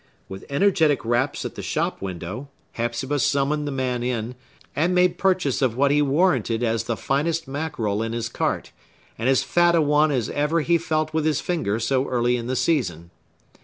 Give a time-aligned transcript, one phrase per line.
[0.27, 4.33] With energetic raps at the shop window, Hepzibah summoned the man in,
[4.75, 8.71] and made purchase of what he warranted as the finest mackerel in his cart,
[9.19, 12.47] and as fat a one as ever he felt with his finger so early in
[12.47, 13.11] the season.